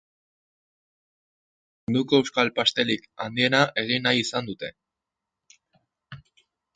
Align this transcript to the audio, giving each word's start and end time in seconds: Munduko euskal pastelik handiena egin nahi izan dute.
Munduko 1.89 2.21
euskal 2.21 2.49
pastelik 2.55 3.05
handiena 3.25 3.59
egin 3.83 4.07
nahi 4.07 4.23
izan 4.23 4.49
dute. 4.51 4.73